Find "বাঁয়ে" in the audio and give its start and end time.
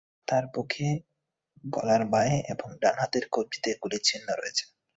2.05-2.35